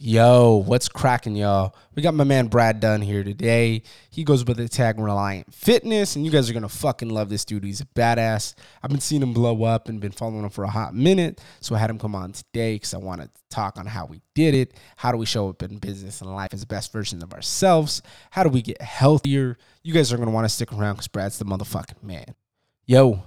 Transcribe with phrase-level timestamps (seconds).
[0.00, 1.74] Yo, what's cracking, y'all?
[1.96, 3.82] We got my man Brad Dunn here today.
[4.10, 7.44] He goes by the tag Reliant Fitness, and you guys are gonna fucking love this
[7.44, 7.64] dude.
[7.64, 8.54] He's a badass.
[8.80, 11.74] I've been seeing him blow up and been following him for a hot minute, so
[11.74, 14.54] I had him come on today because I wanted to talk on how we did
[14.54, 14.74] it.
[14.94, 18.00] How do we show up in business and life as the best version of ourselves?
[18.30, 19.58] How do we get healthier?
[19.82, 22.36] You guys are gonna want to stick around because Brad's the motherfucking man.
[22.86, 23.24] Yo,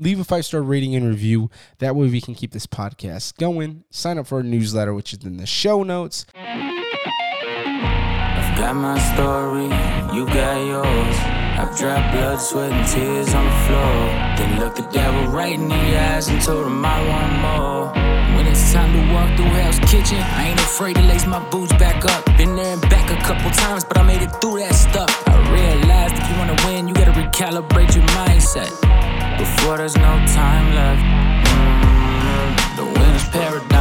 [0.00, 1.50] leave a five star rating and review.
[1.78, 3.84] That way we can keep this podcast going.
[3.90, 6.26] Sign up for our newsletter, which is in the show notes.
[6.34, 6.58] I've
[8.58, 9.64] got my story,
[10.16, 11.16] you got yours.
[11.60, 14.06] I've dropped blood, sweat, and tears on the floor.
[14.38, 17.92] Then looked the devil right in the eyes and told him I want more.
[18.34, 21.72] When it's time to walk through Hell's Kitchen, I ain't afraid to lace my boots
[21.74, 22.24] back up.
[22.38, 25.10] Been there and back a couple times, but I made it through that stuff.
[25.28, 28.99] I realized if you wanna win, you gotta recalibrate your mindset
[29.40, 31.02] before there's no time left.
[31.48, 33.79] Mm, the winner's paradigm.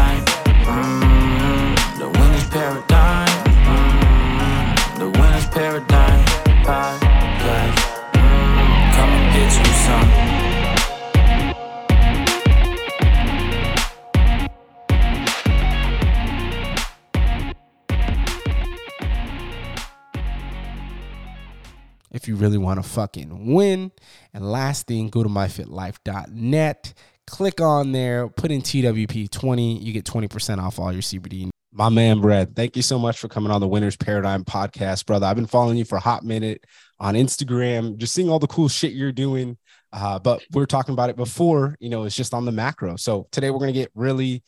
[22.29, 23.91] You really want to fucking win.
[24.33, 26.93] And last thing, go to myfitlife.net.
[27.27, 29.81] Click on there, put in TWP20.
[29.81, 31.49] You get 20% off all your CBD.
[31.71, 35.27] My man, Brad, thank you so much for coming on the Winners Paradigm podcast, brother.
[35.27, 36.65] I've been following you for a hot minute
[36.99, 39.57] on Instagram, just seeing all the cool shit you're doing.
[39.93, 42.95] Uh, but we are talking about it before, you know, it's just on the macro.
[42.95, 44.43] So today we're going to get really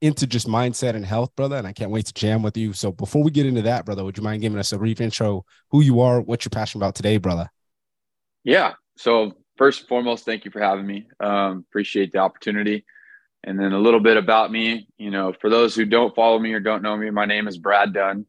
[0.00, 1.56] into just mindset and health, brother.
[1.56, 2.72] And I can't wait to jam with you.
[2.72, 5.44] So before we get into that, brother, would you mind giving us a brief intro,
[5.70, 7.50] who you are, what you're passionate about today, brother?
[8.44, 8.74] Yeah.
[8.96, 11.08] So first and foremost, thank you for having me.
[11.20, 12.84] Um, appreciate the opportunity.
[13.44, 16.52] And then a little bit about me, you know, for those who don't follow me
[16.52, 18.26] or don't know me, my name is Brad Dunn.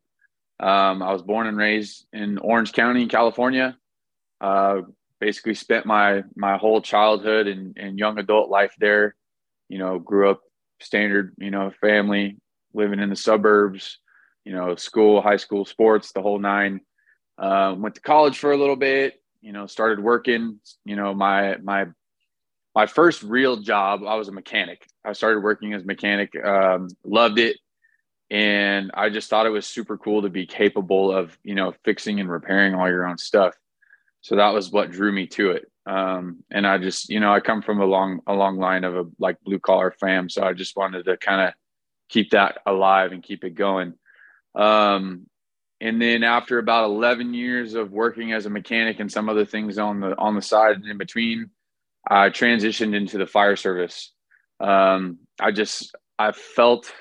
[0.60, 3.78] Um, I was born and raised in Orange County, California.
[4.40, 4.82] Uh,
[5.20, 9.16] basically spent my my whole childhood and, and young adult life there.
[9.70, 10.42] You know, grew up
[10.80, 12.38] standard, you know, family
[12.74, 14.00] living in the suburbs,
[14.46, 16.82] you know, school, high school, sports, the whole nine.
[17.38, 20.60] Uh, went to college for a little bit, you know, started working.
[20.86, 21.88] You know, my my
[22.74, 24.88] my first real job, I was a mechanic.
[25.04, 27.58] I started working as a mechanic, um, loved it,
[28.30, 32.20] and I just thought it was super cool to be capable of, you know, fixing
[32.20, 33.56] and repairing all your own stuff.
[34.22, 35.72] So that was what drew me to it.
[35.88, 38.96] Um, and I just, you know, I come from a long, a long line of
[38.98, 40.30] a like blue collar fam.
[40.30, 41.54] So I just wanted to kind of
[42.10, 43.94] keep that alive and keep it going.
[44.54, 45.28] Um,
[45.80, 49.78] and then after about 11 years of working as a mechanic and some other things
[49.78, 51.52] on the, on the side and in between,
[52.10, 54.12] I transitioned into the fire service.
[54.60, 56.92] Um, I just, I felt,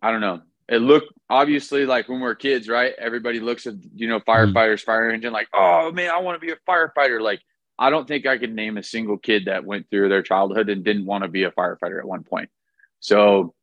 [0.00, 2.92] I don't know, it looked obviously like when we're kids, right?
[2.98, 4.30] Everybody looks at, you know, mm-hmm.
[4.30, 7.20] firefighters, fire engine, like, oh man, I want to be a firefighter.
[7.20, 7.40] Like,
[7.80, 10.84] I don't think I could name a single kid that went through their childhood and
[10.84, 12.50] didn't want to be a firefighter at one point.
[13.00, 13.54] So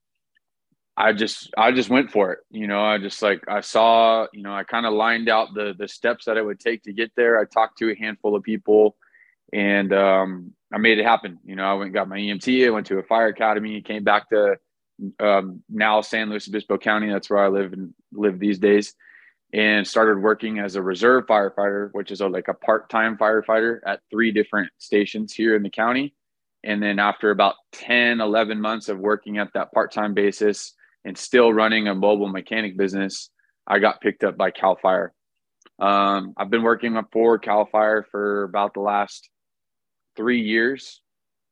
[0.98, 2.40] I just I just went for it.
[2.50, 5.76] You know, I just like I saw, you know, I kind of lined out the
[5.78, 7.40] the steps that it would take to get there.
[7.40, 8.98] I talked to a handful of people
[9.54, 11.38] and um, I made it happen.
[11.46, 14.30] You know, I went got my EMT, I went to a fire academy, came back
[14.30, 14.58] to
[15.20, 17.12] um, now San Luis Obispo County.
[17.12, 18.96] That's where I live and live these days
[19.54, 24.02] and started working as a reserve firefighter, which is a, like a part-time firefighter at
[24.12, 26.14] three different stations here in the county.
[26.64, 30.74] And then after about 10, 11 months of working at that part-time basis
[31.06, 33.30] and still running a mobile mechanic business,
[33.66, 35.14] I got picked up by CAL FIRE.
[35.80, 39.30] Um, I've been working for CAL FIRE for about the last
[40.18, 41.02] three years.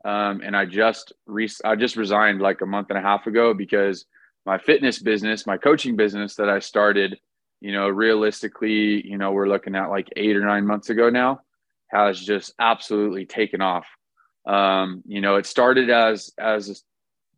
[0.04, 3.54] Um, and I just re- I just resigned like a month and a half ago
[3.56, 4.06] because
[4.46, 7.18] my fitness business, my coaching business that I started–
[7.66, 11.40] you know, realistically, you know, we're looking at like eight or nine months ago now,
[11.88, 13.88] has just absolutely taken off.
[14.46, 16.84] Um, you know, it started as as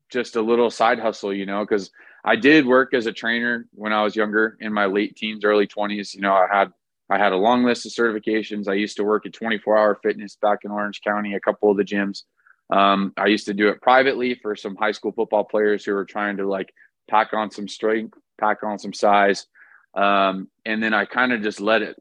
[0.09, 1.91] just a little side hustle, you know, because
[2.25, 5.65] I did work as a trainer when I was younger in my late teens, early
[5.65, 6.13] 20s.
[6.13, 6.73] You know, I had
[7.09, 8.67] I had a long list of certifications.
[8.67, 11.77] I used to work at 24 hour fitness back in Orange County, a couple of
[11.77, 12.23] the gyms.
[12.69, 16.03] Um, I used to do it privately for some high school football players who were
[16.03, 16.73] trying to like
[17.09, 19.47] pack on some strength, pack on some size,
[19.93, 21.95] um, and then I kind of just let it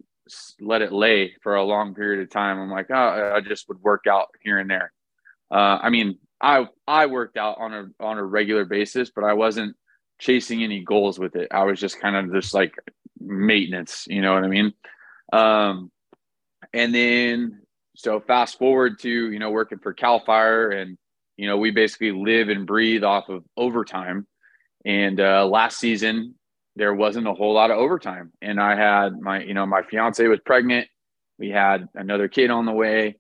[0.61, 2.59] let it lay for a long period of time.
[2.59, 4.93] I'm like, oh, I just would work out here and there.
[5.51, 9.35] Uh, I mean, I I worked out on a on a regular basis, but I
[9.35, 9.77] wasn't
[10.19, 11.49] chasing any goals with it.
[11.51, 12.75] I was just kind of just like
[13.21, 14.73] maintenance, you know what I mean?
[15.33, 15.91] Um,
[16.73, 17.61] and then
[17.97, 20.99] so fast forward to you know working for Cal Fire, and
[21.37, 24.27] you know we basically live and breathe off of overtime.
[24.85, 26.35] And uh, last season,
[26.77, 28.33] there wasn't a whole lot of overtime.
[28.43, 30.89] And I had my, you know, my fiance was pregnant.
[31.39, 33.17] We had another kid on the way.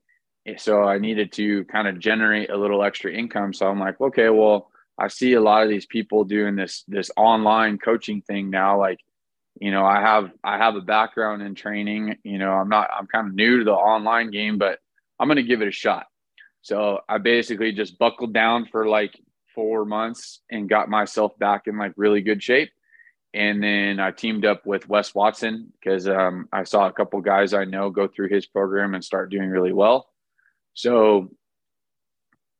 [0.58, 3.53] So I needed to kind of generate a little extra income.
[3.53, 7.11] So I'm like, okay, well, I see a lot of these people doing this this
[7.17, 8.79] online coaching thing now.
[8.79, 9.00] Like,
[9.61, 12.17] you know, I have I have a background in training.
[12.23, 14.79] You know, I'm not I'm kind of new to the online game, but
[15.19, 16.06] I'm gonna give it a shot.
[16.62, 19.19] So I basically just buckled down for like
[19.55, 22.70] four months and got myself back in like really good shape.
[23.37, 27.53] And then I teamed up with Wes Watson because um, I saw a couple guys
[27.53, 30.09] I know go through his program and start doing really well.
[30.73, 31.29] So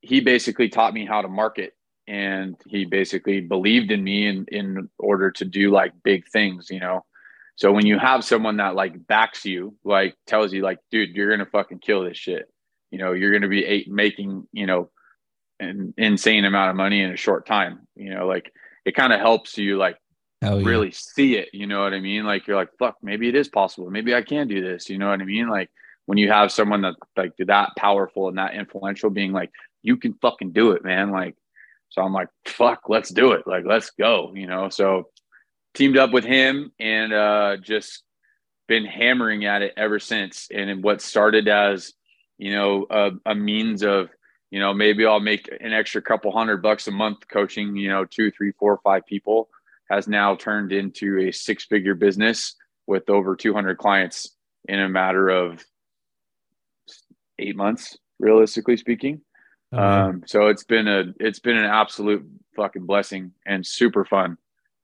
[0.03, 1.73] he basically taught me how to market
[2.07, 6.79] and he basically believed in me in in order to do like big things you
[6.79, 7.07] know?
[7.55, 11.31] So when you have someone that like backs you like tells you like dude you're
[11.31, 12.51] gonna fucking kill this shit.
[12.91, 14.91] You know you're gonna be eight, making you know
[15.59, 17.89] an insane amount of money in a short time.
[17.97, 18.53] You know like
[18.85, 19.97] it kind of helps you like
[20.43, 23.49] really see it you know what i mean like you're like fuck maybe it is
[23.49, 25.71] possible maybe i can do this you know what i mean like
[26.05, 29.51] when you have someone that like that powerful and that influential being like
[29.83, 31.37] you can fucking do it man like
[31.91, 33.47] so I'm like, fuck, let's do it.
[33.47, 34.69] Like, let's go, you know?
[34.69, 35.09] So
[35.75, 38.03] teamed up with him and uh, just
[38.69, 40.49] been hammering at it ever since.
[40.53, 41.93] And what started as,
[42.39, 44.11] you know, a, a means of,
[44.51, 48.05] you know, maybe I'll make an extra couple hundred bucks a month coaching, you know,
[48.05, 49.49] two, three, four, five people
[49.91, 52.55] has now turned into a six figure business
[52.87, 54.37] with over 200 clients
[54.69, 55.65] in a matter of
[57.39, 59.21] eight months, realistically speaking.
[59.73, 62.25] Oh, um, so it's been a it's been an absolute
[62.55, 64.39] fucking blessing and super fun,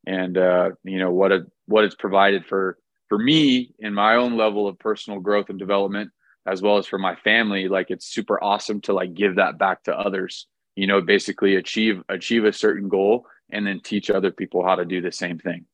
[0.07, 2.79] and uh, you know what a what it's provided for
[3.09, 6.11] for me in my own level of personal growth and development,
[6.47, 7.69] as well as for my family.
[7.69, 10.47] Like it's super awesome to like give that back to others.
[10.75, 14.85] You know, basically achieve achieve a certain goal and then teach other people how to
[14.85, 15.67] do the same thing.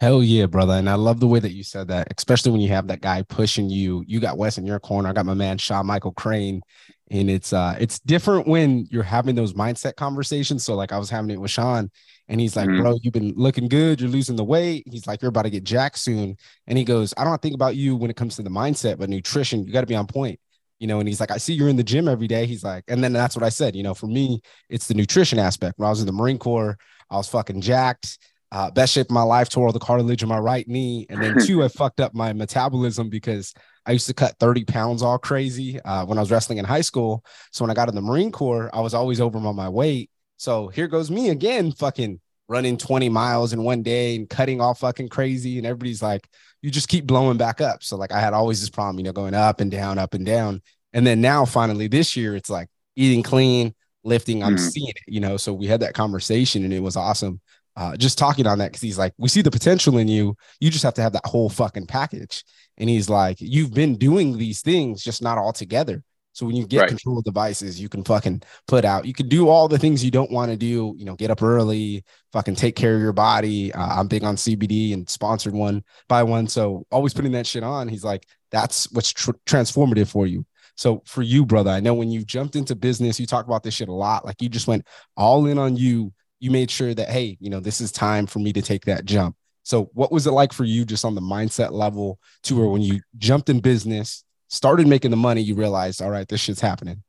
[0.00, 0.74] Hell yeah, brother.
[0.74, 3.22] And I love the way that you said that, especially when you have that guy
[3.22, 4.04] pushing you.
[4.06, 5.08] You got Wes in your corner.
[5.08, 6.62] I got my man Sean Michael Crane
[7.10, 11.10] and it's uh it's different when you're having those mindset conversations so like i was
[11.10, 11.90] having it with sean
[12.28, 12.82] and he's like mm-hmm.
[12.82, 15.64] bro you've been looking good you're losing the weight he's like you're about to get
[15.64, 18.50] jacked soon and he goes i don't think about you when it comes to the
[18.50, 20.40] mindset but nutrition you got to be on point
[20.78, 22.84] you know and he's like i see you're in the gym every day he's like
[22.88, 24.40] and then that's what i said you know for me
[24.70, 26.78] it's the nutrition aspect when i was in the marine corps
[27.10, 28.18] i was fucking jacked
[28.52, 31.20] uh, best shape of my life tore all the cartilage in my right knee and
[31.20, 33.52] then two i fucked up my metabolism because
[33.86, 36.80] I used to cut 30 pounds all crazy uh, when I was wrestling in high
[36.80, 37.24] school.
[37.52, 40.10] So when I got in the Marine Corps, I was always over on my weight.
[40.36, 44.74] So here goes me again, fucking running 20 miles in one day and cutting all
[44.74, 45.58] fucking crazy.
[45.58, 46.28] And everybody's like,
[46.62, 47.82] you just keep blowing back up.
[47.82, 50.24] So like I had always this problem, you know, going up and down, up and
[50.24, 50.62] down.
[50.92, 53.74] And then now finally this year, it's like eating clean,
[54.04, 54.60] lifting, I'm mm.
[54.60, 55.36] seeing it, you know.
[55.36, 57.40] So we had that conversation and it was awesome.
[57.76, 60.36] Uh, just talking on that because he's like, we see the potential in you.
[60.60, 62.44] You just have to have that whole fucking package.
[62.78, 66.02] And he's like, you've been doing these things, just not all together.
[66.34, 66.88] So when you get right.
[66.88, 70.32] control devices, you can fucking put out, you can do all the things you don't
[70.32, 73.72] want to do, you know, get up early, fucking take care of your body.
[73.72, 76.48] Uh, I'm big on CBD and sponsored one by one.
[76.48, 77.88] So always putting that shit on.
[77.88, 80.44] He's like, that's what's tr- transformative for you.
[80.76, 83.74] So for you, brother, I know when you jumped into business, you talk about this
[83.74, 84.24] shit a lot.
[84.24, 84.86] Like you just went
[85.16, 86.12] all in on you.
[86.40, 89.04] You made sure that, hey, you know, this is time for me to take that
[89.04, 89.36] jump.
[89.62, 92.82] So, what was it like for you just on the mindset level to where when
[92.82, 97.02] you jumped in business, started making the money, you realized, all right, this shit's happening?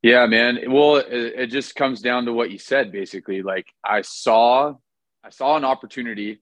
[0.00, 0.60] Yeah, man.
[0.68, 3.42] Well, it, it just comes down to what you said basically.
[3.42, 4.74] Like, I saw,
[5.24, 6.40] I saw an opportunity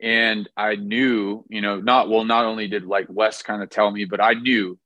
[0.00, 3.90] and I knew, you know, not well, not only did like Wes kind of tell
[3.90, 4.78] me, but I knew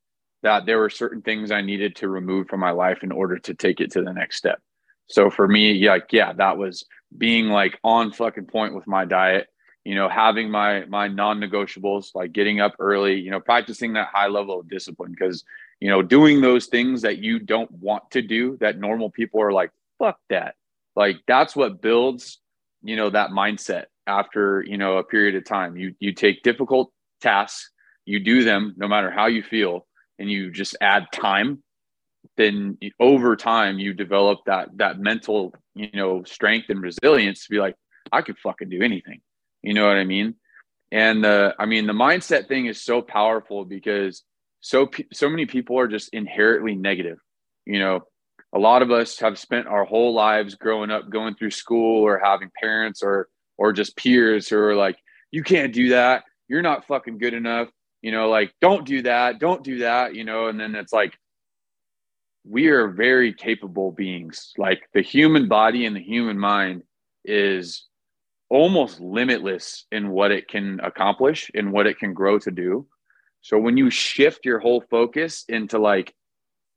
[0.45, 3.55] that there were certain things I needed to remove from my life in order to
[3.55, 4.61] take it to the next step.
[5.07, 6.85] So for me, like, yeah, that was
[7.17, 9.47] being like on fucking point with my diet,
[9.85, 14.27] you know, having my my non-negotiables, like getting up early, you know, practicing that high
[14.27, 15.43] level of discipline because
[15.79, 19.51] you know, doing those things that you don't want to do that normal people are
[19.51, 20.55] like, fuck that.
[20.95, 22.39] Like that's what builds,
[22.83, 25.75] you know, that mindset after, you know, a period of time.
[25.75, 27.71] You you take difficult tasks,
[28.05, 29.87] you do them no matter how you feel,
[30.19, 31.63] and you just add time
[32.37, 37.59] then over time you develop that that mental you know strength and resilience to be
[37.59, 37.75] like
[38.11, 39.21] i could fucking do anything.
[39.61, 40.35] You know what i mean?
[40.91, 44.23] And uh, i mean the mindset thing is so powerful because
[44.61, 47.17] so so many people are just inherently negative.
[47.65, 48.01] You know
[48.53, 52.19] a lot of us have spent our whole lives growing up going through school or
[52.23, 54.97] having parents or or just peers who are like
[55.31, 56.23] you can't do that.
[56.47, 57.69] You're not fucking good enough
[58.05, 61.17] you know like don't do that don't do that you know and then it's like
[62.47, 64.53] we are very capable beings.
[64.57, 66.83] Like the human body and the human mind
[67.23, 67.85] is
[68.49, 72.87] almost limitless in what it can accomplish and what it can grow to do.
[73.41, 76.13] So when you shift your whole focus into like,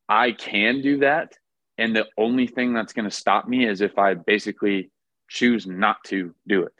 [0.08, 1.34] I can do that.
[1.76, 4.90] And the only thing that's going to stop me is if I basically
[5.28, 6.72] choose not to do it.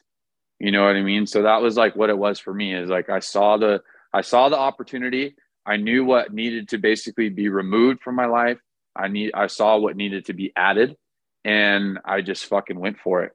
[0.59, 1.27] You know what I mean?
[1.27, 4.23] So that was like what it was for me is like I saw the I
[4.23, 5.37] saw the opportunity.
[5.67, 8.59] I knew what needed to basically be removed from my life.
[8.97, 10.97] I need I saw what needed to be added
[11.45, 13.33] and I just fucking went for it.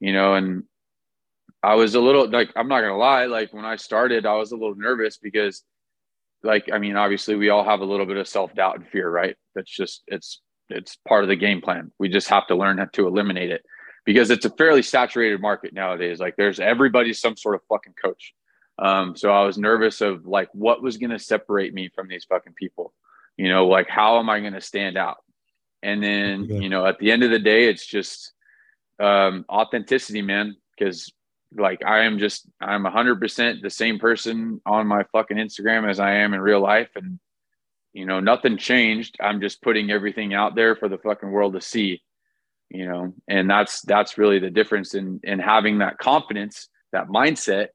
[0.00, 0.64] You know, and
[1.62, 4.52] I was a little like I'm not gonna lie, like when I started, I was
[4.52, 5.62] a little nervous because
[6.42, 9.36] like I mean, obviously we all have a little bit of self-doubt and fear, right?
[9.54, 11.92] That's just it's it's part of the game plan.
[11.98, 13.64] We just have to learn how to eliminate it
[14.04, 16.20] because it's a fairly saturated market nowadays.
[16.20, 18.34] Like there's everybody's some sort of fucking coach.
[18.78, 22.54] Um, so I was nervous of like what was gonna separate me from these fucking
[22.54, 22.92] people.
[23.36, 25.18] You know, like how am I gonna stand out?
[25.82, 28.32] And then, you know, at the end of the day, it's just
[28.98, 30.56] um authenticity, man.
[30.76, 31.12] Because
[31.56, 36.00] like I am just I'm hundred percent the same person on my fucking Instagram as
[36.00, 36.90] I am in real life.
[36.96, 37.20] And
[37.92, 39.16] you know, nothing changed.
[39.20, 42.02] I'm just putting everything out there for the fucking world to see,
[42.70, 47.68] you know, and that's that's really the difference in in having that confidence, that mindset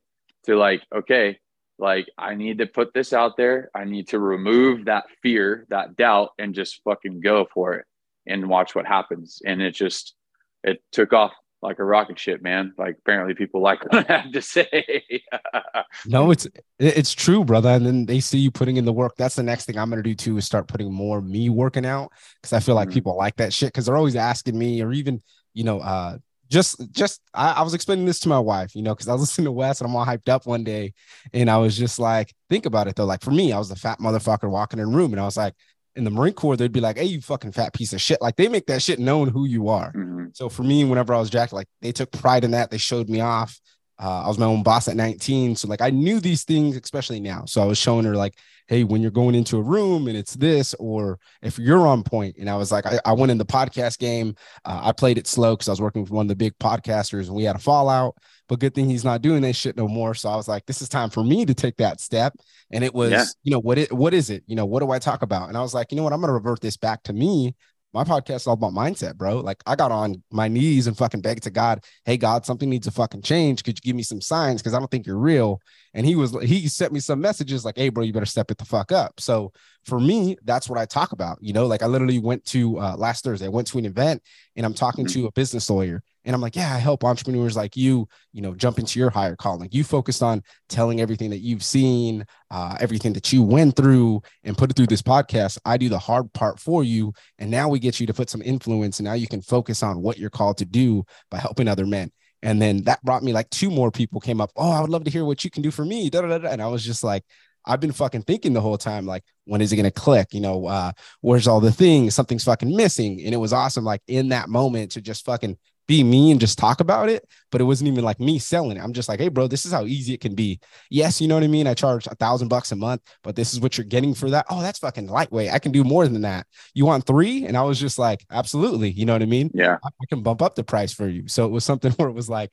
[0.46, 1.39] to like, okay,
[1.77, 3.69] like I need to put this out there.
[3.74, 7.86] I need to remove that fear, that doubt, and just fucking go for it
[8.27, 9.41] and watch what happens.
[9.46, 10.15] And it just
[10.63, 11.31] it took off
[11.62, 12.74] like a rocket ship, man.
[12.77, 15.24] Like apparently people like what I have to say.
[16.05, 16.48] no, it's
[16.79, 17.69] it's true, brother.
[17.69, 19.15] And then they see you putting in the work.
[19.17, 22.12] That's the next thing I'm gonna do too is start putting more me working out
[22.41, 22.96] because I feel like mm-hmm.
[22.96, 25.22] people like that shit because they're always asking me or even
[25.53, 26.17] you know uh
[26.50, 29.22] just just I, I was explaining this to my wife, you know, because I was
[29.24, 30.94] listening to Wes and I'm all hyped up one day,
[31.34, 33.06] and I was just like, think about it though.
[33.06, 35.38] Like for me, I was the fat motherfucker walking in the room, and I was
[35.38, 35.53] like,
[35.96, 38.36] in the Marine Corps, they'd be like, "Hey, you fucking fat piece of shit!" Like
[38.36, 39.91] they make that shit known who you are.
[39.91, 40.27] Mm-hmm.
[40.34, 42.72] So for me, whenever I was jacked, like they took pride in that.
[42.72, 43.60] They showed me off.
[44.01, 47.20] Uh, I was my own boss at 19, so like I knew these things, especially
[47.20, 47.44] now.
[47.46, 48.36] So I was showing her like,
[48.68, 52.38] "Hey, when you're going into a room and it's this, or if you're on point."
[52.38, 54.36] And I was like, I, I went in the podcast game.
[54.63, 57.27] Uh, I played it slow because I was working with one of the big podcasters,
[57.27, 58.15] and we had a fallout.
[58.48, 60.13] But good thing he's not doing that shit no more.
[60.15, 62.34] So I was like, this is time for me to take that step.
[62.72, 63.25] And it was, yeah.
[63.44, 64.44] you know, what it what is it?
[64.48, 65.50] You know, what do I talk about?
[65.50, 67.56] And I was like, you know what, I'm gonna revert this back to me.
[67.93, 69.39] My podcast is all about mindset, bro.
[69.39, 72.86] Like I got on my knees and fucking begged to God, hey God, something needs
[72.86, 73.63] to fucking change.
[73.63, 74.62] Could you give me some signs?
[74.62, 75.60] Because I don't think you're real.
[75.96, 78.60] And he was he sent me some messages like, hey, bro, you better step it
[78.60, 79.19] the fuck up.
[79.19, 79.51] So
[79.86, 81.39] for me, that's what I talk about.
[81.41, 84.22] You know, like I literally went to uh, last Thursday, I went to an event
[84.55, 85.22] and I'm talking mm-hmm.
[85.22, 88.53] to a business lawyer and I'm like, yeah, I help entrepreneurs like you, you know,
[88.53, 89.69] jump into your higher calling.
[89.71, 94.57] You focused on telling everything that you've seen, uh, everything that you went through, and
[94.57, 95.57] put it through this podcast.
[95.65, 98.41] I do the hard part for you, and now we get you to put some
[98.41, 101.85] influence, and now you can focus on what you're called to do by helping other
[101.85, 102.11] men.
[102.41, 104.51] And then that brought me like two more people came up.
[104.55, 106.09] Oh, I would love to hear what you can do for me.
[106.09, 107.23] Da, da, da, and I was just like,
[107.65, 110.33] I've been fucking thinking the whole time, like, when is it gonna click?
[110.33, 112.15] You know, uh, where's all the things?
[112.15, 113.21] Something's fucking missing.
[113.23, 115.57] And it was awesome, like in that moment to just fucking
[115.89, 118.84] be me and just talk about it, but it wasn't even like me selling it.
[118.84, 120.60] I'm just like, hey, bro, this is how easy it can be.
[120.91, 121.65] Yes, you know what I mean?
[121.65, 124.46] I charge a thousand bucks a month, but this is what you're getting for that.
[124.51, 125.51] Oh, that's fucking lightweight.
[125.51, 126.46] I can do more than that.
[126.75, 127.46] You want three?
[127.46, 128.91] And I was just like, absolutely.
[128.91, 129.50] You know what I mean?
[129.51, 129.77] Yeah.
[129.84, 131.27] I, I can bump up the price for you.
[131.27, 132.51] So it was something where it was like,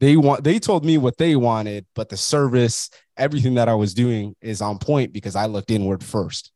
[0.00, 3.94] they want they told me what they wanted, but the service, everything that I was
[3.94, 6.50] doing is on point because I looked inward first.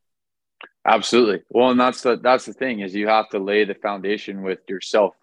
[0.85, 1.43] Absolutely.
[1.49, 4.59] Well, and that's the that's the thing is you have to lay the foundation with
[4.69, 5.15] yourself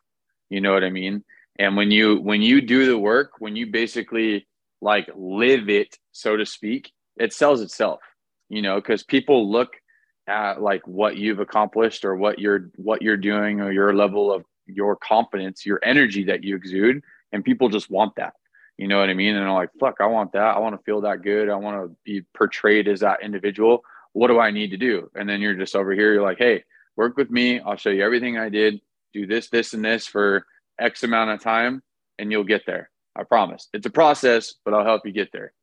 [0.49, 1.23] you know what I mean?
[1.57, 4.47] And when you when you do the work, when you basically
[4.81, 8.01] like live it, so to speak, it sells itself.
[8.49, 9.75] You know, because people look
[10.27, 14.43] at like what you've accomplished or what you're what you're doing or your level of
[14.67, 18.33] your confidence, your energy that you exude, and people just want that.
[18.77, 19.35] You know what I mean?
[19.35, 20.55] And I'm like, fuck, I want that.
[20.55, 21.49] I want to feel that good.
[21.49, 23.83] I want to be portrayed as that individual.
[24.11, 25.09] What do I need to do?
[25.15, 26.63] And then you're just over here, you're like, hey,
[26.97, 27.59] work with me.
[27.61, 28.81] I'll show you everything I did
[29.15, 30.45] do this, this, and this for
[30.79, 31.81] X amount of time,
[32.19, 32.89] and you'll get there.
[33.15, 33.69] I promise.
[33.73, 35.53] It's a process, but I'll help you get there.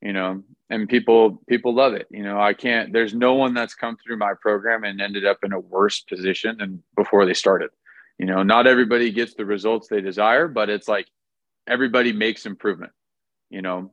[0.00, 2.06] You know, and people people love it.
[2.10, 2.92] You know, I can't.
[2.92, 6.56] There's no one that's come through my program and ended up in a worse position
[6.58, 7.70] than before they started.
[8.18, 11.06] You know, not everybody gets the results they desire, but it's like
[11.68, 12.92] everybody makes improvement.
[13.50, 13.92] You know,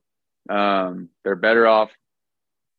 [0.50, 1.92] um, they're better off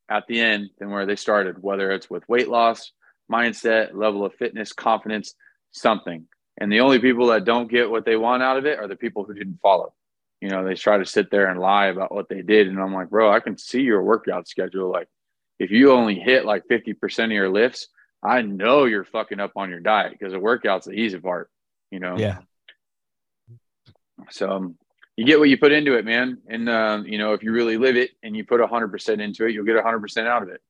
[0.08, 2.92] at the end than where they started, whether it's with weight loss,
[3.30, 5.34] mindset, level of fitness, confidence,
[5.72, 6.26] something.
[6.58, 8.96] And the only people that don't get what they want out of it are the
[8.96, 9.94] people who didn't follow.
[10.40, 12.68] You know, they try to sit there and lie about what they did.
[12.68, 14.90] And I'm like, bro, I can see your workout schedule.
[14.90, 15.08] Like,
[15.58, 17.88] if you only hit like 50% of your lifts,
[18.22, 21.50] I know you're fucking up on your diet because the workout's the easy part,
[21.90, 22.16] you know?
[22.16, 22.38] Yeah.
[24.30, 24.78] So, um,
[25.20, 26.38] you get what you put into it, man.
[26.48, 29.44] And uh, you know, if you really live it and you put hundred percent into
[29.44, 30.62] it, you'll get hundred percent out of it.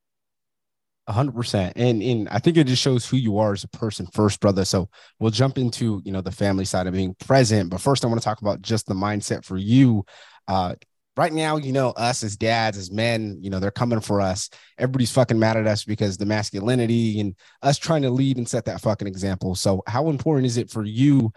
[1.09, 1.73] Hundred percent.
[1.75, 4.65] And and I think it just shows who you are as a person first, brother.
[4.65, 4.89] So
[5.19, 7.69] we'll jump into you know the family side of being present.
[7.69, 10.05] But first I want to talk about just the mindset for you.
[10.47, 10.75] Uh
[11.17, 14.49] right now, you know, us as dads, as men, you know, they're coming for us.
[14.77, 18.65] Everybody's fucking mad at us because the masculinity and us trying to lead and set
[18.65, 19.55] that fucking example.
[19.55, 21.31] So, how important is it for you,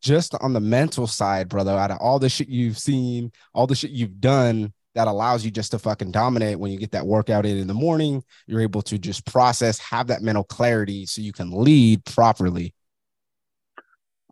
[0.00, 3.74] just on the mental side, brother, out of all the shit you've seen, all the
[3.74, 7.46] shit you've done that allows you just to fucking dominate when you get that workout
[7.46, 8.24] in in the morning?
[8.48, 12.74] You're able to just process, have that mental clarity so you can lead properly.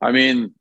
[0.03, 0.55] I mean,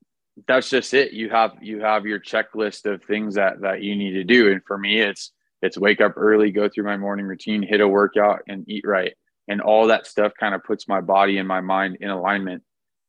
[0.47, 1.12] that's just it.
[1.12, 4.51] You have you have your checklist of things that that you need to do.
[4.51, 5.31] And for me, it's
[5.63, 9.13] it's wake up early, go through my morning routine, hit a workout, and eat right.
[9.47, 12.62] And all that stuff kind of puts my body and my mind in alignment.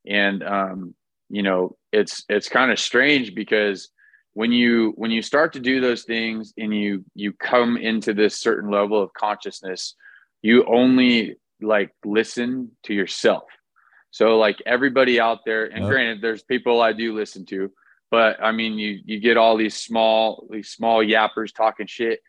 [0.06, 0.94] And um,
[1.28, 3.90] you know, it's it's kind of strange because
[4.36, 8.38] when you when you start to do those things and you you come into this
[8.38, 9.94] certain level of consciousness,
[10.42, 13.44] you only like listen to yourself
[14.16, 17.70] so like everybody out there, and granted, there's people I do listen to,
[18.10, 22.20] but I mean, you you get all these small these small yappers talking shit,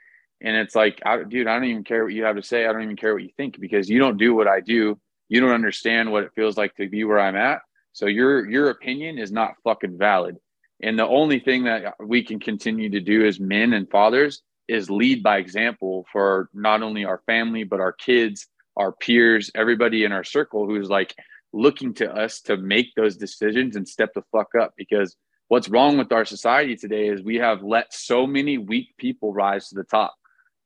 [0.42, 2.66] and it's like, I, dude, I don't even care what you have to say.
[2.66, 5.00] I don't even care what you think because you don't do what I do.
[5.30, 7.62] You don't understand what it feels like to be where I'm at.
[7.94, 10.36] So your your opinion is not fucking valid.
[10.82, 14.90] And the only thing that we can continue to do as men and fathers is
[14.90, 20.12] lead by example for not only our family but our kids, our peers, everybody in
[20.12, 21.16] our circle who's like
[21.54, 25.16] looking to us to make those decisions and step the fuck up because
[25.48, 29.70] what's wrong with our society today is we have let so many weak people rise
[29.70, 30.14] to the top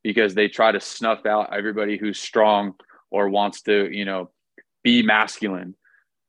[0.03, 2.73] because they try to snuff out everybody who's strong
[3.11, 4.31] or wants to, you know,
[4.83, 5.75] be masculine.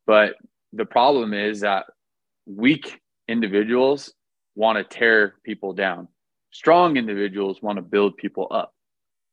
[0.06, 0.34] But
[0.72, 1.86] the problem is that
[2.46, 3.00] weak
[3.32, 4.12] individuals
[4.54, 6.08] want to tear people down.
[6.50, 8.74] Strong individuals want to build people up.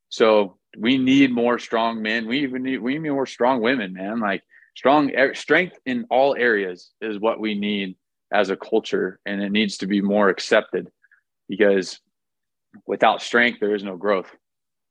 [0.10, 2.28] So we need more strong men.
[2.28, 4.20] We even need we need more strong women, man.
[4.20, 4.44] Like
[4.76, 7.96] strong strength in all areas is what we need
[8.32, 10.90] as a culture and it needs to be more accepted
[11.48, 12.00] because
[12.86, 14.32] without strength there is no growth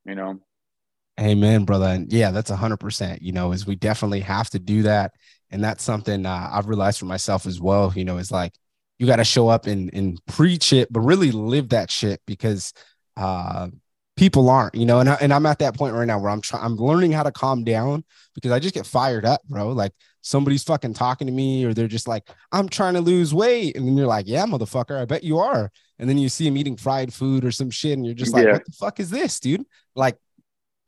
[0.05, 0.39] you know
[1.21, 4.59] amen brother and yeah that's a hundred percent you know is we definitely have to
[4.59, 5.13] do that
[5.51, 8.53] and that's something uh, i've realized for myself as well you know is like
[8.99, 12.73] you got to show up and and preach it but really live that shit because
[13.17, 13.69] uh
[14.19, 16.41] people aren't, you know, and, I, and I'm at that point right now where I'm
[16.41, 19.69] trying, I'm learning how to calm down because I just get fired up, bro.
[19.69, 23.77] Like somebody's fucking talking to me or they're just like, I'm trying to lose weight.
[23.77, 25.71] And then you're like, yeah, motherfucker, I bet you are.
[26.01, 27.93] And then you see him eating fried food or some shit.
[27.93, 28.55] And you're just like, yeah.
[28.55, 29.65] what the fuck is this, dude?
[29.95, 30.17] Like,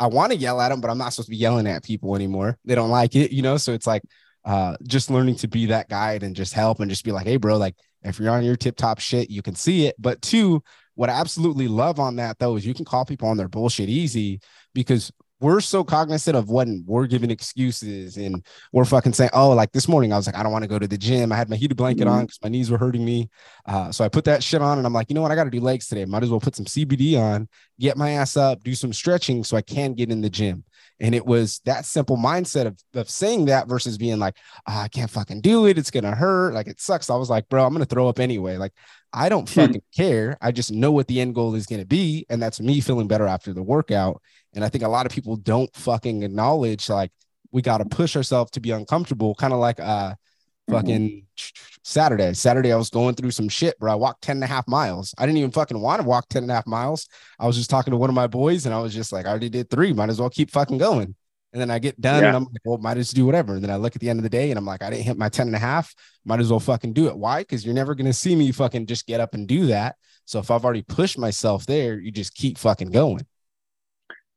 [0.00, 2.16] I want to yell at them, but I'm not supposed to be yelling at people
[2.16, 2.58] anymore.
[2.64, 3.58] They don't like it, you know?
[3.58, 4.02] So it's like,
[4.44, 7.36] uh, just learning to be that guide and just help and just be like, hey,
[7.36, 9.94] bro, like if you're on your tip top shit, you can see it.
[9.98, 10.62] But two,
[10.94, 13.88] what I absolutely love on that though is you can call people on their bullshit
[13.88, 14.40] easy
[14.74, 19.72] because we're so cognizant of when we're giving excuses and we're fucking saying, oh, like
[19.72, 21.32] this morning I was like, I don't want to go to the gym.
[21.32, 22.14] I had my heated blanket mm-hmm.
[22.14, 23.30] on because my knees were hurting me.
[23.64, 25.32] Uh, so I put that shit on and I'm like, you know what?
[25.32, 26.04] I got to do legs today.
[26.04, 27.48] Might as well put some CBD on,
[27.78, 30.64] get my ass up, do some stretching so I can get in the gym.
[31.02, 34.36] And it was that simple mindset of, of saying that versus being like,
[34.68, 35.78] oh, I can't fucking do it.
[35.78, 36.52] It's going to hurt.
[36.52, 37.08] Like it sucks.
[37.08, 38.58] I was like, bro, I'm going to throw up anyway.
[38.58, 38.72] Like
[39.12, 39.60] I don't hmm.
[39.60, 40.36] fucking care.
[40.40, 42.26] I just know what the end goal is going to be.
[42.28, 44.22] And that's me feeling better after the workout.
[44.54, 47.12] And I think a lot of people don't fucking acknowledge like
[47.52, 50.74] we got to push ourselves to be uncomfortable, kind of like uh mm-hmm.
[50.74, 51.56] fucking mm-hmm.
[51.82, 52.32] Saturday.
[52.34, 53.92] Saturday, I was going through some shit, bro.
[53.92, 55.14] I walked 10 and a half miles.
[55.18, 57.08] I didn't even fucking want to walk 10 and a half miles.
[57.38, 59.30] I was just talking to one of my boys and I was just like, I
[59.30, 59.92] already did three.
[59.92, 61.14] Might as well keep fucking going.
[61.52, 62.28] And then I get done yeah.
[62.28, 63.54] and I'm like, well, might as well do whatever.
[63.54, 65.04] And then I look at the end of the day and I'm like, I didn't
[65.04, 65.94] hit my 10 and a half.
[66.24, 67.16] Might as well fucking do it.
[67.16, 67.40] Why?
[67.40, 69.96] Because you're never going to see me fucking just get up and do that.
[70.26, 73.26] So if I've already pushed myself there, you just keep fucking going.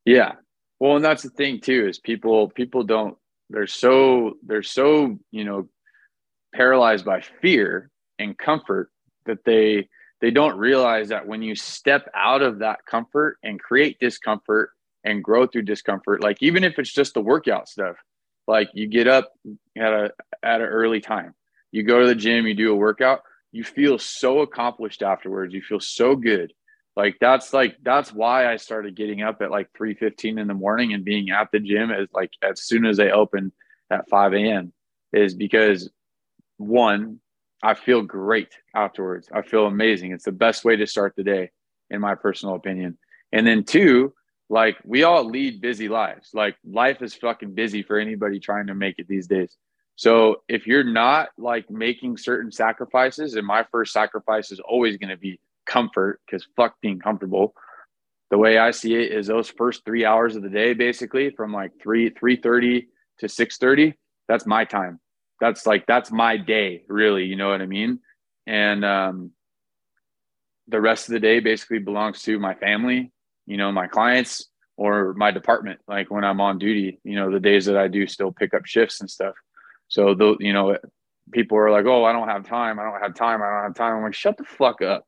[0.06, 0.34] Yeah.
[0.80, 3.16] Well, and that's the thing too, is people, people don't,
[3.50, 5.70] they're so, they're so, you know,
[6.56, 8.90] paralyzed by fear and comfort
[9.26, 9.88] that they,
[10.20, 14.72] they don't realize that when you step out of that comfort and create discomfort
[15.04, 16.22] and grow through discomfort.
[16.22, 17.96] Like even if it's just the workout stuff,
[18.48, 19.32] like you get up
[19.78, 20.12] at a
[20.44, 21.34] at an early time,
[21.72, 25.54] you go to the gym, you do a workout, you feel so accomplished afterwards.
[25.54, 26.54] You feel so good.
[26.96, 30.54] Like that's like that's why I started getting up at like 3 15 in the
[30.54, 33.52] morning and being at the gym as like as soon as they open
[33.90, 34.74] at 5 a.m.
[35.12, 35.90] is because
[36.58, 37.20] one,
[37.64, 39.30] I feel great afterwards.
[39.34, 40.12] I feel amazing.
[40.12, 41.52] It's the best way to start the day,
[41.90, 42.98] in my personal opinion.
[43.32, 44.14] And then two,
[44.54, 46.30] like we all lead busy lives.
[46.32, 49.58] Like life is fucking busy for anybody trying to make it these days.
[49.96, 55.10] So if you're not like making certain sacrifices, and my first sacrifice is always going
[55.10, 57.56] to be comfort because fuck being comfortable.
[58.30, 61.52] The way I see it is those first three hours of the day, basically from
[61.52, 62.90] like three three thirty
[63.22, 63.96] to six thirty.
[64.28, 65.00] That's my time.
[65.42, 67.24] That's like that's my day, really.
[67.24, 68.02] You know what I mean?
[68.46, 69.32] And um,
[70.68, 73.13] the rest of the day basically belongs to my family,
[73.46, 75.80] you know, my clients or my department.
[75.88, 78.66] Like when I'm on duty, you know, the days that I do still pick up
[78.66, 79.36] shifts and stuff.
[79.88, 80.78] So though, you know,
[81.32, 82.80] people are like, "Oh, I don't have time.
[82.80, 83.42] I don't have time.
[83.42, 85.06] I don't have time." I'm like, "Shut the fuck up!"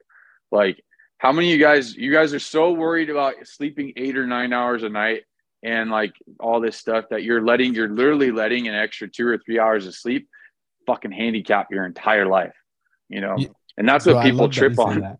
[0.51, 0.83] Like,
[1.17, 1.95] how many of you guys?
[1.95, 5.23] You guys are so worried about sleeping eight or nine hours a night
[5.63, 9.37] and like all this stuff that you're letting, you're literally letting an extra two or
[9.39, 10.29] three hours of sleep
[10.85, 12.53] fucking handicap your entire life.
[13.09, 13.35] You know,
[13.77, 15.17] and that's what people trip on.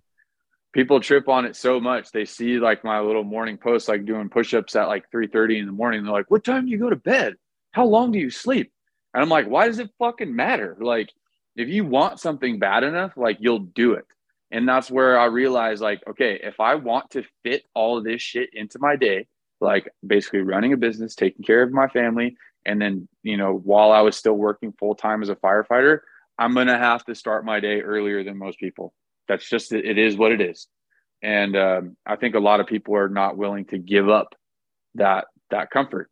[0.75, 2.11] People trip on it so much.
[2.11, 5.71] They see like my little morning post, like doing push-ups at like 3:30 in the
[5.71, 6.03] morning.
[6.03, 7.35] They're like, What time do you go to bed?
[7.71, 8.71] How long do you sleep?
[9.15, 10.77] And I'm like, why does it fucking matter?
[10.79, 11.09] Like,
[11.55, 14.05] if you want something bad enough, like you'll do it.
[14.51, 18.49] And that's where I realized, like, okay, if I want to fit all this shit
[18.53, 19.27] into my day,
[19.61, 22.35] like basically running a business, taking care of my family,
[22.65, 25.99] and then, you know, while I was still working full time as a firefighter,
[26.37, 28.93] I'm to have to start my day earlier than most people.
[29.27, 30.67] That's just, it is what it is.
[31.21, 34.35] And um, I think a lot of people are not willing to give up
[34.95, 36.09] that, that comfort.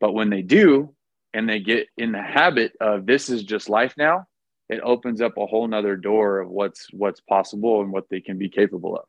[0.00, 0.94] But when they do,
[1.36, 4.26] and they get in the habit of this is just life now,
[4.70, 8.38] it opens up a whole nother door of what's what's possible and what they can
[8.38, 9.04] be capable of.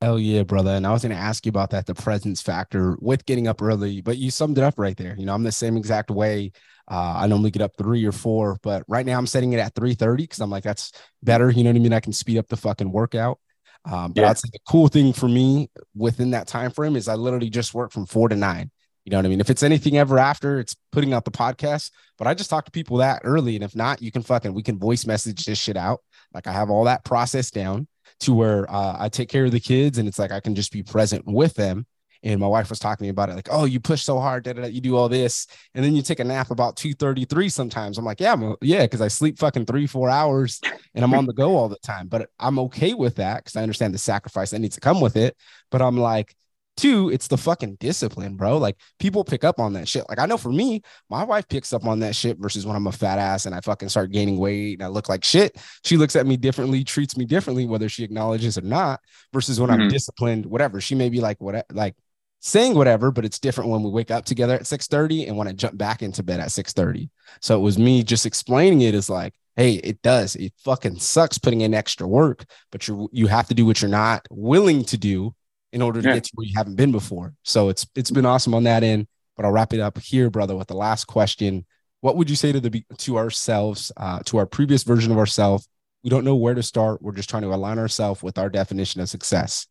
[0.00, 0.70] Hell yeah, brother.
[0.70, 3.60] And I was going to ask you about that, the presence factor with getting up
[3.60, 5.14] early, but you summed it up right there.
[5.18, 6.52] You know, I'm the same exact way.
[6.90, 9.74] Uh, I normally get up three or four, but right now I'm setting it at
[9.74, 11.50] 3:30 because I'm like, that's better.
[11.50, 11.92] You know what I mean?
[11.92, 13.38] I can speed up the fucking workout.
[13.84, 14.30] Um, but yeah.
[14.30, 17.74] I'd say the cool thing for me within that time frame is I literally just
[17.74, 18.70] work from four to nine.
[19.04, 19.40] You know what I mean?
[19.40, 21.90] If it's anything ever after, it's putting out the podcast.
[22.18, 23.54] But I just talk to people that early.
[23.54, 26.00] And if not, you can fucking, we can voice message this shit out.
[26.34, 27.86] Like I have all that process down
[28.20, 30.72] to where uh, I take care of the kids and it's like I can just
[30.72, 31.86] be present with them.
[32.22, 34.44] And my wife was talking to me about it, like, oh, you push so hard,
[34.44, 37.48] that you do all this, and then you take a nap about two thirty three.
[37.48, 40.60] Sometimes I'm like, yeah, I'm, yeah, because I sleep fucking three, four hours,
[40.94, 42.08] and I'm on the go all the time.
[42.08, 45.16] But I'm okay with that because I understand the sacrifice that needs to come with
[45.16, 45.34] it.
[45.70, 46.36] But I'm like,
[46.80, 48.56] Two, it's the fucking discipline, bro.
[48.56, 50.08] Like people pick up on that shit.
[50.08, 52.86] Like I know for me, my wife picks up on that shit versus when I'm
[52.86, 55.58] a fat ass and I fucking start gaining weight and I look like shit.
[55.84, 59.68] She looks at me differently, treats me differently, whether she acknowledges or not, versus when
[59.68, 59.82] mm-hmm.
[59.82, 60.80] I'm disciplined, whatever.
[60.80, 61.96] She may be like, what, like
[62.38, 65.52] saying whatever, but it's different when we wake up together at 6:30 and when I
[65.52, 67.10] jump back into bed at 6:30.
[67.42, 70.34] So it was me just explaining it as like, hey, it does.
[70.34, 73.90] It fucking sucks putting in extra work, but you you have to do what you're
[73.90, 75.34] not willing to do
[75.72, 76.14] in order to yeah.
[76.14, 77.34] get to where you haven't been before.
[77.42, 79.06] So it's it's been awesome on that end.
[79.36, 81.64] But I'll wrap it up here, brother, with the last question.
[82.00, 85.68] What would you say to the to ourselves, uh, to our previous version of ourselves?
[86.02, 87.02] We don't know where to start.
[87.02, 89.66] We're just trying to align ourselves with our definition of success.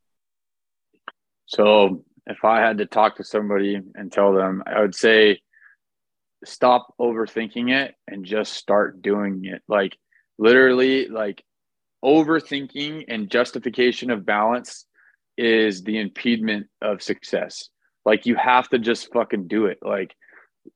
[1.48, 5.42] So if I had to talk to somebody and tell them, I would say
[6.46, 9.64] stop overthinking it and just start doing it.
[9.68, 9.98] Like
[10.38, 11.44] literally, like
[12.04, 14.86] overthinking and justification of balance
[15.40, 17.70] is the impediment of success.
[18.06, 19.80] Like you have to just fucking do it.
[19.82, 20.16] Like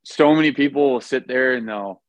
[0.03, 2.01] so many people will sit there and they'll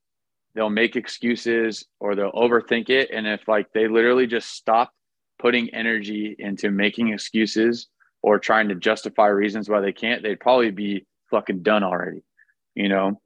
[0.54, 4.92] they'll make excuses or they'll overthink it and if like they literally just stop
[5.38, 7.88] putting energy into making excuses
[8.22, 12.22] or trying to justify reasons why they can't, they'd probably be fucking done already.
[12.74, 13.20] You know?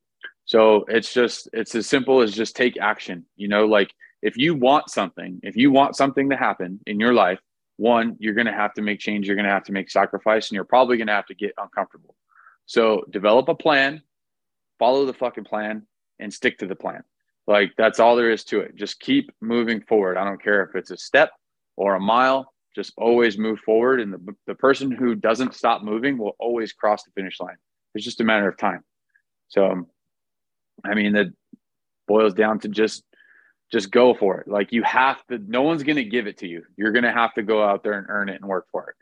[0.45, 3.27] So it's just it's as simple as just take action.
[3.37, 7.13] You know, like if you want something, if you want something to happen in your
[7.13, 7.39] life,
[7.79, 9.27] one, you're going to have to make change.
[9.27, 11.55] You're going to have to make sacrifice, and you're probably going to have to get
[11.57, 12.15] uncomfortable.
[12.67, 14.03] So develop a plan,
[14.79, 15.87] follow the fucking plan,
[16.19, 17.03] and stick to the plan.
[17.47, 18.75] Like that's all there is to it.
[18.75, 20.19] Just keep moving forward.
[20.19, 21.31] I don't care if it's a step
[21.77, 22.53] or a mile.
[22.75, 27.03] Just always move forward, and the the person who doesn't stop moving will always cross
[27.05, 27.57] the finish line.
[27.95, 28.85] It's just a matter of time.
[29.49, 29.89] So,
[30.85, 31.29] I mean, that
[32.07, 33.03] boils down to just
[33.71, 34.49] just go for it.
[34.49, 36.65] Like you have to, no one's going to give it to you.
[36.77, 38.97] You're going to have to go out there and earn it and work for it.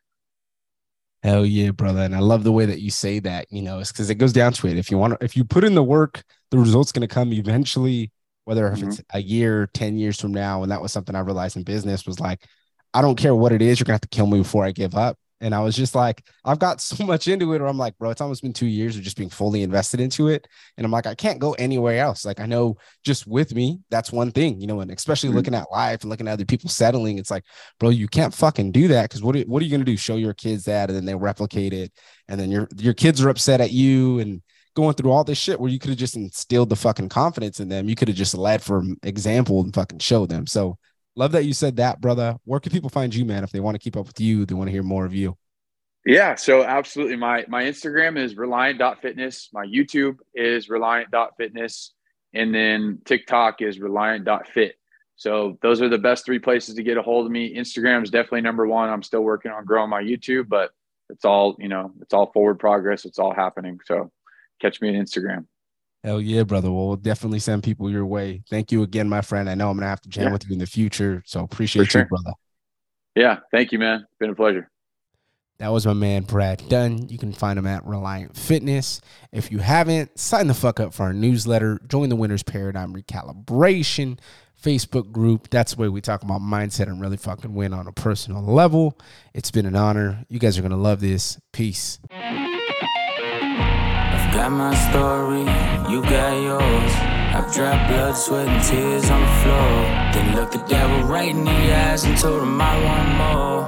[1.27, 2.03] Hell yeah, brother.
[2.03, 4.33] And I love the way that you say that, you know, it's because it goes
[4.33, 4.77] down to it.
[4.77, 7.33] If you want to, if you put in the work, the result's going to come
[7.33, 8.13] eventually,
[8.45, 8.89] whether mm-hmm.
[8.89, 10.63] if it's a year, 10 years from now.
[10.63, 12.45] And that was something I realized in business was like,
[12.95, 14.73] I don't care what it is, you're going to have to kill me before I
[14.73, 15.19] give up.
[15.41, 18.11] And I was just like, I've got so much into it, or I'm like, bro,
[18.11, 20.47] it's almost been two years of just being fully invested into it.
[20.77, 22.25] And I'm like, I can't go anywhere else.
[22.25, 25.37] Like, I know just with me, that's one thing, you know, and especially mm-hmm.
[25.37, 27.45] looking at life and looking at other people settling, it's like,
[27.79, 29.11] bro, you can't fucking do that.
[29.11, 29.97] Cause what are, what are you going to do?
[29.97, 31.93] Show your kids that and then they replicate it.
[32.29, 34.43] And then your, your kids are upset at you and
[34.75, 37.69] going through all this shit where you could have just instilled the fucking confidence in
[37.69, 37.89] them.
[37.89, 40.47] You could have just led from example and fucking show them.
[40.47, 40.79] So
[41.17, 42.37] Love that you said that, brother.
[42.45, 43.43] Where can people find you, man?
[43.43, 45.37] If they want to keep up with you, they want to hear more of you.
[46.05, 47.17] Yeah, so absolutely.
[47.17, 49.49] My my Instagram is reliant.fitness.
[49.53, 51.95] My YouTube is reliant.fitness.
[52.33, 54.77] And then TikTok is reliant.fit.
[55.17, 57.57] So those are the best three places to get a hold of me.
[57.57, 58.91] Instagram is definitely number one.
[58.91, 60.71] I'm still working on growing my YouTube, but
[61.09, 63.07] it's all, you know, it's all forward progress.
[63.07, 63.81] It's all happening.
[63.87, 64.13] So
[64.61, 65.47] catch me on Instagram.
[66.07, 66.71] Hell yeah, brother.
[66.71, 68.41] Well, we'll definitely send people your way.
[68.49, 69.51] Thank you again, my friend.
[69.51, 70.33] I know I'm gonna have to jam yeah.
[70.35, 71.21] with you in the future.
[71.27, 72.03] So appreciate sure.
[72.03, 72.31] you, brother.
[73.17, 74.07] Yeah, thank you, man.
[74.21, 74.71] Been a pleasure.
[75.59, 77.09] That was my man Brad Dunn.
[77.09, 79.01] You can find him at Reliant Fitness.
[79.33, 81.81] If you haven't, sign the fuck up for our newsletter.
[81.89, 84.21] Join the Winners Paradigm Recalibration
[84.63, 85.51] Facebook group.
[85.51, 88.97] That's the way we talk about mindset and really fucking win on a personal level.
[89.35, 90.25] It's been an honor.
[90.29, 91.41] You guys are gonna love this.
[91.53, 91.99] Peace.
[94.37, 95.49] Got my story,
[95.91, 96.93] you got yours.
[97.33, 99.73] I've dropped blood, sweat, and tears on the floor.
[100.13, 103.63] Then looked the devil right in the eyes and told him I want more.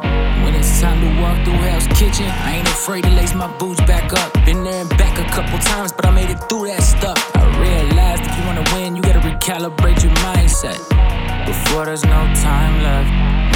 [0.45, 3.81] When it's time to walk through Hell's Kitchen, I ain't afraid to lace my boots
[3.87, 4.35] back up.
[4.45, 7.19] Been there and back a couple times, but I made it through that stuff.
[7.35, 10.77] I realized if you wanna win, you gotta recalibrate your mindset.
[11.47, 13.48] Before there's no time left.